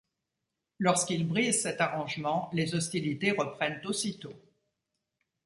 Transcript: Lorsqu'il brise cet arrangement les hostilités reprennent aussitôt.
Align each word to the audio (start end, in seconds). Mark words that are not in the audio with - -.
Lorsqu'il 0.79 1.27
brise 1.27 1.61
cet 1.61 1.79
arrangement 1.79 2.49
les 2.53 2.73
hostilités 2.73 3.33
reprennent 3.33 3.85
aussitôt. 3.85 4.33